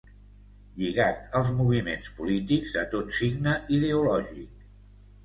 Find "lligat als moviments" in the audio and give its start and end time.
0.83-2.09